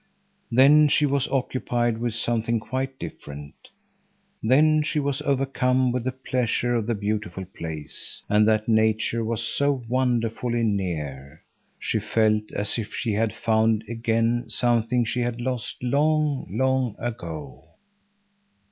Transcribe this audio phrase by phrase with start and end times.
[0.51, 3.53] Then she was occupied with something quite different.
[4.41, 9.83] Then she was overcome with pleasure at the beautiful place and that nature was so
[9.87, 11.43] wonderfully near.
[11.77, 17.65] She felt as if she had found again something she had lost long, long ago.